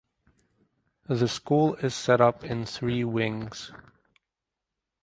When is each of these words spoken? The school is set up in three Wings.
The 1.07 1.27
school 1.27 1.75
is 1.75 1.93
set 1.93 2.21
up 2.21 2.43
in 2.43 2.65
three 2.65 3.03
Wings. 3.03 3.71